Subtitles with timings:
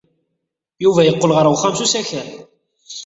[0.83, 2.27] Yuba yeqqel-d ɣer uxxam s usakal.